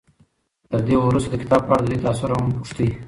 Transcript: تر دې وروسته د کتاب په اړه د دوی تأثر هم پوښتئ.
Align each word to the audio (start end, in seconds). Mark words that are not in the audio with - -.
تر 0.69 0.79
دې 0.87 0.95
وروسته 0.99 1.29
د 1.31 1.35
کتاب 1.43 1.61
په 1.65 1.71
اړه 1.73 1.81
د 1.85 1.87
دوی 1.89 1.99
تأثر 2.03 2.29
هم 2.35 2.47
پوښتئ. 2.57 2.89